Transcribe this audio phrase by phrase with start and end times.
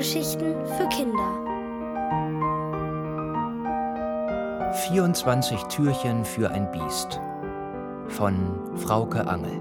[0.00, 1.30] Hörgeschichten für Kinder.
[4.86, 7.20] 24 Türchen für ein Biest
[8.08, 9.60] von Frauke Angel.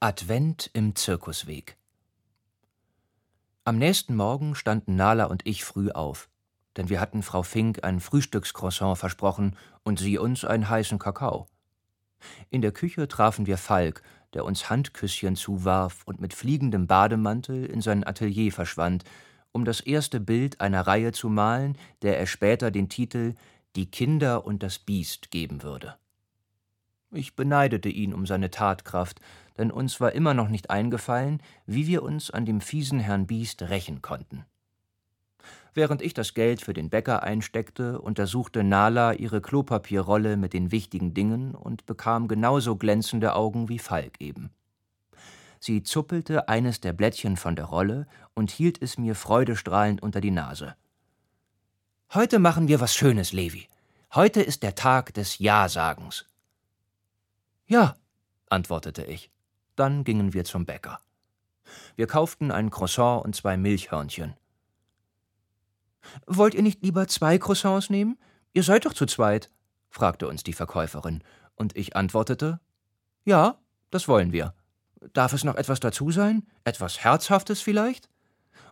[0.00, 1.76] Advent im Zirkusweg.
[3.64, 6.29] Am nächsten Morgen standen Nala und ich früh auf,
[6.76, 11.46] denn wir hatten Frau Fink ein Frühstückscroissant versprochen und sie uns einen heißen Kakao.
[12.50, 14.02] In der Küche trafen wir Falk,
[14.34, 19.04] der uns Handküsschen zuwarf und mit fliegendem Bademantel in sein Atelier verschwand,
[19.52, 23.34] um das erste Bild einer Reihe zu malen, der er später den Titel
[23.74, 25.96] Die Kinder und das Biest geben würde.
[27.12, 29.20] Ich beneidete ihn um seine Tatkraft,
[29.58, 33.62] denn uns war immer noch nicht eingefallen, wie wir uns an dem fiesen Herrn Biest
[33.62, 34.44] rächen konnten.
[35.72, 41.14] Während ich das Geld für den Bäcker einsteckte, untersuchte Nala ihre Klopapierrolle mit den wichtigen
[41.14, 44.50] Dingen und bekam genauso glänzende Augen wie Falk eben.
[45.60, 50.30] Sie zuppelte eines der Blättchen von der Rolle und hielt es mir freudestrahlend unter die
[50.30, 50.74] Nase.
[52.14, 53.68] Heute machen wir was Schönes, Levi.
[54.14, 56.26] Heute ist der Tag des Ja-Sagens.
[57.66, 57.94] Ja,
[58.48, 59.30] antwortete ich.
[59.76, 61.00] Dann gingen wir zum Bäcker.
[61.94, 64.34] Wir kauften ein Croissant und zwei Milchhörnchen.
[66.26, 68.18] Wollt ihr nicht lieber zwei Croissants nehmen?
[68.52, 69.50] Ihr seid doch zu zweit,
[69.90, 71.22] fragte uns die Verkäuferin,
[71.54, 72.60] und ich antwortete
[73.24, 73.58] Ja,
[73.90, 74.54] das wollen wir.
[75.12, 76.46] Darf es noch etwas dazu sein?
[76.64, 78.08] Etwas Herzhaftes vielleicht?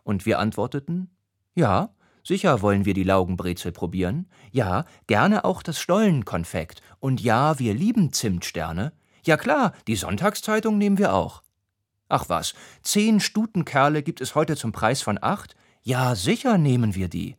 [0.03, 1.09] Und wir antworteten
[1.55, 4.27] Ja, Sicher wollen wir die Laugenbrezel probieren.
[4.51, 6.81] Ja, gerne auch das Stollenkonfekt.
[6.99, 8.93] Und ja, wir lieben Zimtsterne.
[9.23, 11.41] Ja klar, die Sonntagszeitung nehmen wir auch.
[12.07, 15.55] Ach was, zehn Stutenkerle gibt es heute zum Preis von acht?
[15.81, 17.35] Ja, sicher nehmen wir die.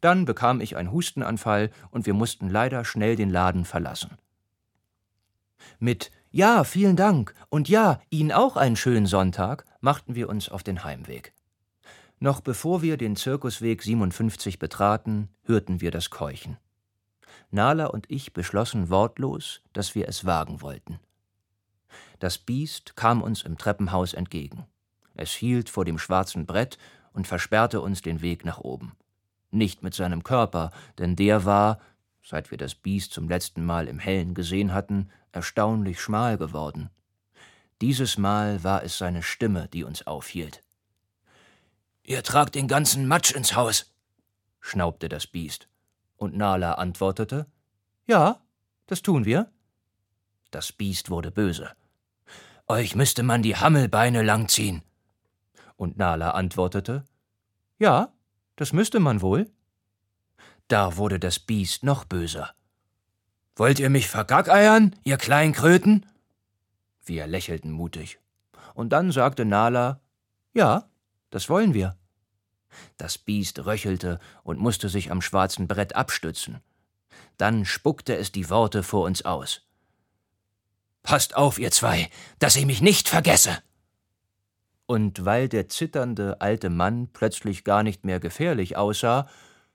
[0.00, 4.18] Dann bekam ich einen Hustenanfall und wir mussten leider schnell den Laden verlassen.
[5.78, 10.62] Mit Ja, vielen Dank und ja, Ihnen auch einen schönen Sonntag machten wir uns auf
[10.62, 11.32] den Heimweg.
[12.18, 16.58] Noch bevor wir den Zirkusweg 57 betraten, hörten wir das Keuchen.
[17.50, 20.98] Nala und ich beschlossen wortlos, dass wir es wagen wollten.
[22.18, 24.66] Das Biest kam uns im Treppenhaus entgegen.
[25.14, 26.78] Es hielt vor dem schwarzen Brett
[27.14, 28.92] und versperrte uns den Weg nach oben.
[29.50, 31.80] Nicht mit seinem Körper, denn der war,
[32.22, 36.90] seit wir das Biest zum letzten Mal im Hellen gesehen hatten, erstaunlich schmal geworden.
[37.80, 40.62] Dieses Mal war es seine Stimme, die uns aufhielt.
[42.02, 43.94] Ihr tragt den ganzen Matsch ins Haus,
[44.60, 45.68] schnaubte das Biest.
[46.16, 47.46] Und Nala antwortete:
[48.06, 48.40] Ja,
[48.86, 49.50] das tun wir.
[50.50, 51.70] Das Biest wurde böse.
[52.66, 54.82] Euch müsste man die Hammelbeine langziehen.
[55.76, 57.04] Und Nala antwortete:
[57.78, 58.12] Ja,
[58.56, 59.50] das müsste man wohl.
[60.68, 62.54] Da wurde das Biest noch böser.
[63.56, 66.06] Wollt ihr mich vergackeiern, ihr kleinen Kröten?
[67.04, 68.18] Wir lächelten mutig.
[68.74, 70.00] Und dann sagte Nala:
[70.52, 70.88] Ja,
[71.30, 71.96] das wollen wir.
[72.96, 76.60] Das Biest röchelte und musste sich am schwarzen Brett abstützen.
[77.36, 79.62] Dann spuckte es die Worte vor uns aus.
[81.02, 82.08] Passt auf, ihr zwei,
[82.38, 83.62] dass ich mich nicht vergesse.
[84.86, 89.28] Und weil der zitternde alte Mann plötzlich gar nicht mehr gefährlich aussah,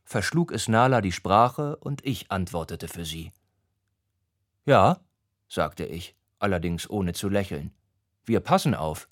[0.03, 3.31] verschlug es Nala die Sprache und ich antwortete für sie.
[4.65, 4.99] Ja,
[5.47, 7.71] sagte ich, allerdings ohne zu lächeln.
[8.23, 9.07] Wir passen auf.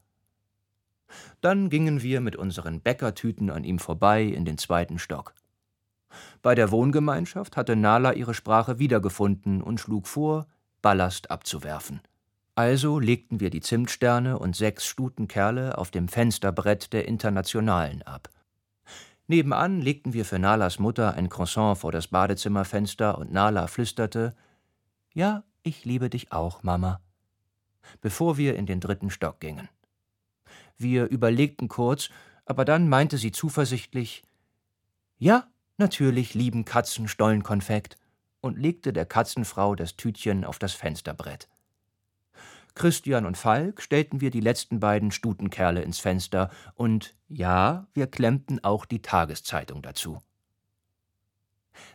[1.41, 5.33] Dann gingen wir mit unseren Bäckertüten an ihm vorbei in den zweiten Stock.
[6.41, 10.47] Bei der Wohngemeinschaft hatte Nala ihre Sprache wiedergefunden und schlug vor,
[10.81, 12.01] Ballast abzuwerfen.
[12.57, 18.29] Also legten wir die Zimtsterne und sechs Stutenkerle auf dem Fensterbrett der Internationalen ab.
[19.27, 24.35] Nebenan legten wir für Nalas Mutter ein Croissant vor das Badezimmerfenster und Nala flüsterte:
[25.13, 26.99] Ja, ich liebe dich auch, Mama.
[28.01, 29.69] Bevor wir in den dritten Stock gingen.
[30.79, 32.09] Wir überlegten kurz,
[32.45, 34.23] aber dann meinte sie zuversichtlich
[35.19, 35.45] Ja,
[35.77, 37.97] natürlich lieben Katzen Stollenkonfekt
[38.41, 41.47] und legte der Katzenfrau das Tütchen auf das Fensterbrett.
[42.77, 48.63] Christian und Falk stellten wir die letzten beiden Stutenkerle ins Fenster und ja, wir klemmten
[48.63, 50.21] auch die Tageszeitung dazu.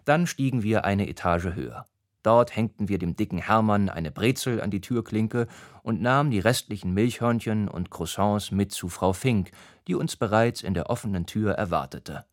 [0.05, 1.87] Dann stiegen wir eine Etage höher.
[2.25, 5.47] Dort hängten wir dem dicken Hermann eine Brezel an die Türklinke
[5.85, 9.53] und nahmen die restlichen Milchhörnchen und Croissants mit zu Frau Fink,
[9.87, 12.25] die uns bereits in der offenen Tür erwartete.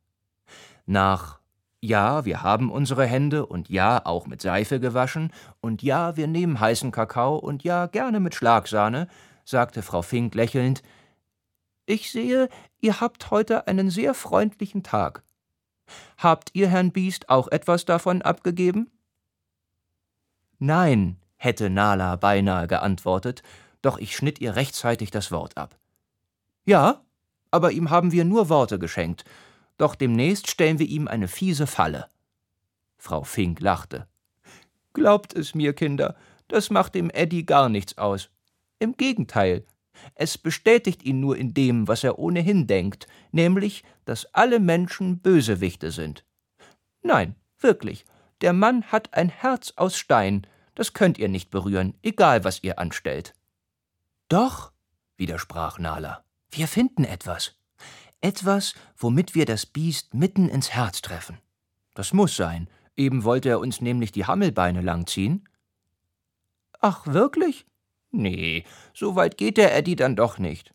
[0.88, 1.39] Nach
[1.82, 5.32] Ja, wir haben unsere Hände und ja, auch mit Seife gewaschen
[5.62, 9.08] und ja, wir nehmen heißen Kakao und ja, gerne mit Schlagsahne,
[9.46, 10.84] sagte Frau Fink lächelnd,
[11.86, 12.50] ich sehe,
[12.82, 15.24] ihr habt heute einen sehr freundlichen Tag.
[16.18, 18.92] Habt ihr, Herrn Biest, auch etwas davon abgegeben?
[20.60, 23.42] Nein, hätte Nala beinahe geantwortet,
[23.82, 25.78] doch ich schnitt ihr rechtzeitig das Wort ab.
[26.66, 27.02] Ja,
[27.50, 29.24] aber ihm haben wir nur Worte geschenkt,
[29.80, 32.08] doch demnächst stellen wir ihm eine fiese Falle.
[32.98, 34.08] Frau Fink lachte.
[34.94, 36.16] Glaubt es mir, Kinder,
[36.50, 38.30] das macht dem Eddie gar nichts aus.
[38.78, 39.66] Im Gegenteil,
[40.16, 45.92] es bestätigt ihn nur in dem, was er ohnehin denkt, nämlich, dass alle Menschen Bösewichte
[45.92, 46.26] sind.
[47.02, 48.06] Nein, wirklich,
[48.42, 50.46] der Mann hat ein Herz aus Stein,
[50.76, 53.34] das könnt ihr nicht berühren, egal was ihr anstellt.
[54.28, 54.74] Doch,
[55.16, 57.59] widersprach Nala, wir finden etwas.
[58.22, 61.38] Etwas, womit wir das Biest mitten ins Herz treffen.
[61.94, 65.48] Das muss sein, eben wollte er uns nämlich die Hammelbeine langziehen.
[66.80, 67.66] Ach, wirklich?
[68.12, 70.74] Nee, so weit geht der Eddie dann doch nicht.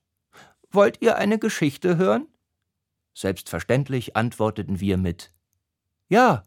[0.70, 2.26] Wollt ihr eine Geschichte hören?
[3.14, 5.32] Selbstverständlich antworteten wir mit
[6.08, 6.44] Ja.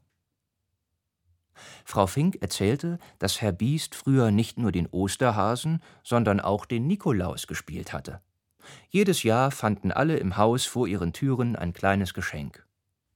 [1.85, 7.47] Frau Fink erzählte, dass Herr Biest früher nicht nur den Osterhasen, sondern auch den Nikolaus
[7.47, 8.21] gespielt hatte.
[8.89, 12.65] Jedes Jahr fanden alle im Haus vor ihren Türen ein kleines Geschenk.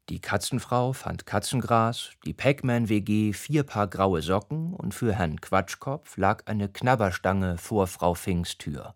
[0.09, 6.43] Die Katzenfrau fand Katzengras, die Pac-Man-WG vier Paar graue Socken und für Herrn Quatschkopf lag
[6.47, 8.95] eine Knabberstange vor Frau Finks Tür.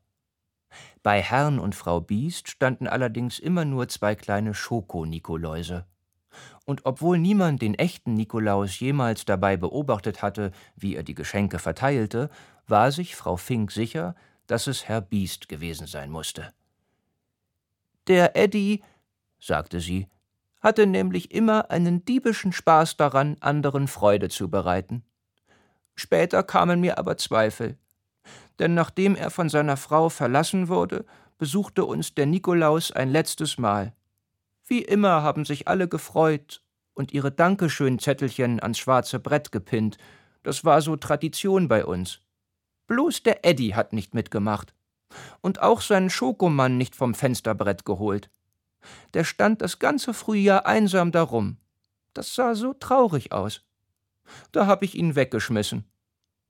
[1.03, 5.85] Bei Herrn und Frau Biest standen allerdings immer nur zwei kleine Schoko-Nikoläuse.
[6.65, 12.29] Und obwohl niemand den echten Nikolaus jemals dabei beobachtet hatte, wie er die Geschenke verteilte,
[12.67, 14.15] war sich Frau Fink sicher,
[14.47, 16.53] dass es Herr Biest gewesen sein musste.
[18.07, 18.83] Der Eddie,
[19.39, 20.07] sagte sie,
[20.61, 25.03] hatte nämlich immer einen diebischen Spaß daran, anderen Freude zu bereiten.
[25.95, 27.77] Später kamen mir aber Zweifel,
[28.59, 31.05] denn nachdem er von seiner Frau verlassen wurde,
[31.37, 33.93] besuchte uns der Nikolaus ein letztes Mal.
[34.65, 36.63] Wie immer haben sich alle gefreut
[36.93, 39.97] und ihre Dankeschön-Zettelchen ans schwarze Brett gepinnt.
[40.43, 42.21] Das war so Tradition bei uns.
[42.87, 44.73] Bloß der Eddie hat nicht mitgemacht.
[45.41, 48.29] Und auch seinen Schokomann nicht vom Fensterbrett geholt.
[49.13, 51.57] Der stand das ganze Frühjahr einsam darum.
[52.13, 53.61] Das sah so traurig aus.
[54.51, 55.85] Da hab ich ihn weggeschmissen.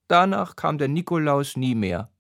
[0.08, 2.12] Danach kam der Nikolaus nie mehr.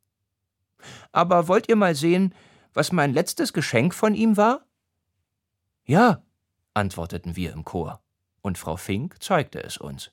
[1.11, 2.33] Aber wollt ihr mal sehen,
[2.73, 4.65] was mein letztes Geschenk von ihm war?
[5.85, 6.23] Ja,
[6.73, 8.01] antworteten wir im Chor,
[8.41, 10.11] und Frau Fink zeigte es uns.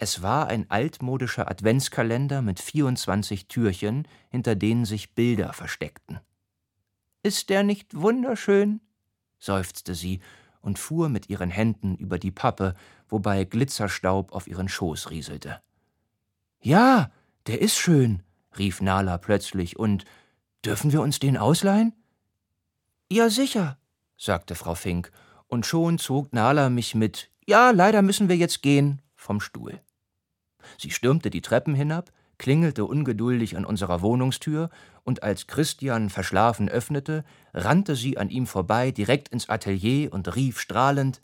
[0.00, 6.20] Es war ein altmodischer Adventskalender mit 24 Türchen, hinter denen sich Bilder versteckten.
[7.24, 8.80] Ist der nicht wunderschön?
[9.40, 10.20] seufzte sie
[10.60, 12.74] und fuhr mit ihren Händen über die Pappe,
[13.08, 15.60] wobei Glitzerstaub auf ihren Schoß rieselte.
[16.60, 17.10] Ja,
[17.48, 18.22] der ist schön,
[18.56, 20.04] rief Nala plötzlich, und
[20.64, 21.92] dürfen wir uns den ausleihen?
[23.10, 23.78] Ja, sicher,
[24.16, 25.10] sagte Frau Fink,
[25.48, 29.80] und schon zog Nala mich mit Ja, leider müssen wir jetzt gehen vom Stuhl.
[30.76, 34.70] Sie stürmte die Treppen hinab, klingelte ungeduldig an unserer Wohnungstür,
[35.04, 37.24] und als Christian verschlafen öffnete,
[37.54, 41.22] rannte sie an ihm vorbei direkt ins Atelier und rief strahlend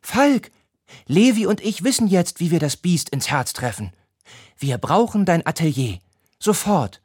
[0.00, 0.50] Falk.
[1.06, 3.92] Levi und ich wissen jetzt, wie wir das Biest ins Herz treffen.
[4.58, 5.98] Wir brauchen dein Atelier.
[6.38, 7.00] Sofort.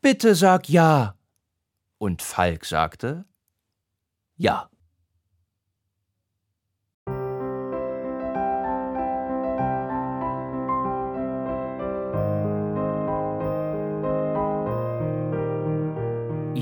[0.00, 1.16] Bitte sag ja.
[1.98, 3.24] Und Falk sagte
[4.36, 4.68] Ja.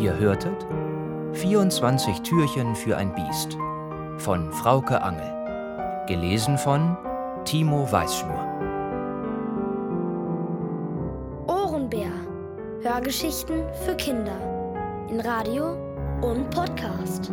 [0.03, 0.67] Ihr hörtet
[1.35, 3.57] 24 Türchen für ein Biest
[4.17, 6.05] von Frauke Angel.
[6.09, 6.97] Gelesen von
[7.45, 8.49] Timo Weißschnur.
[11.47, 12.11] Ohrenbär.
[12.81, 14.35] Hörgeschichten für Kinder.
[15.09, 15.77] In Radio
[16.21, 17.33] und Podcast.